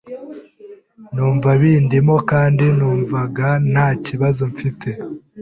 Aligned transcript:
numva 1.13 1.49
bindimo 1.61 2.15
kandi 2.31 2.65
numvaga 2.77 3.47
nta 3.71 3.87
kibazo 4.05 4.41
mfite, 4.51 4.89